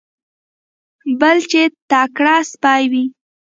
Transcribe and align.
بل 1.19 1.37
چې 1.51 1.61
تکړه 1.89 2.35
سپی 2.51 2.83
وي. 2.91 3.03